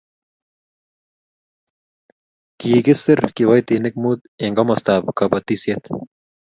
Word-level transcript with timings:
kikiser 2.59 3.19
kiboitinik 3.35 3.95
mut 4.03 4.19
eng' 4.43 4.55
komostab 4.57 5.03
kabotisiet 5.17 5.83